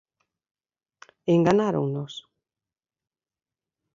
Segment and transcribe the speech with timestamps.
[1.33, 2.13] Enganáronnos.